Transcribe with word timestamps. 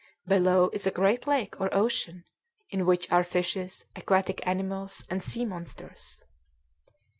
Below 0.27 0.71
is 0.73 0.87
a 0.87 0.89
great 0.89 1.27
lake 1.27 1.61
or 1.61 1.71
ocean, 1.71 2.23
in 2.71 2.87
which 2.87 3.11
are 3.11 3.23
fishes, 3.23 3.85
aquatic 3.95 4.41
animals, 4.47 5.03
and 5.11 5.21
sea 5.21 5.45
monsters. 5.45 6.19